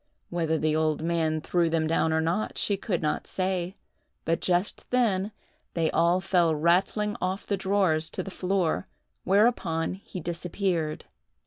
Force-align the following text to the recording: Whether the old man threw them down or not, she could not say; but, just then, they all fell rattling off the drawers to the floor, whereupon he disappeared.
Whether 0.31 0.57
the 0.57 0.75
old 0.75 1.03
man 1.03 1.41
threw 1.41 1.69
them 1.69 1.85
down 1.85 2.11
or 2.11 2.21
not, 2.21 2.57
she 2.57 2.75
could 2.75 3.03
not 3.03 3.27
say; 3.27 3.75
but, 4.25 4.41
just 4.41 4.89
then, 4.89 5.31
they 5.75 5.91
all 5.91 6.19
fell 6.19 6.55
rattling 6.55 7.15
off 7.21 7.45
the 7.45 7.55
drawers 7.55 8.09
to 8.09 8.23
the 8.23 8.31
floor, 8.31 8.87
whereupon 9.25 9.93
he 9.93 10.19
disappeared. 10.19 11.05